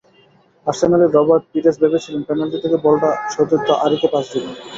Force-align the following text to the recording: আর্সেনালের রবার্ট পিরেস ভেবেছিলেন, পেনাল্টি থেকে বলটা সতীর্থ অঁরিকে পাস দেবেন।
আর্সেনালের 0.67 1.13
রবার্ট 1.13 1.43
পিরেস 1.51 1.75
ভেবেছিলেন, 1.81 2.21
পেনাল্টি 2.27 2.57
থেকে 2.63 2.77
বলটা 2.85 3.09
সতীর্থ 3.33 3.67
অঁরিকে 3.83 4.07
পাস 4.13 4.25
দেবেন। 4.31 4.53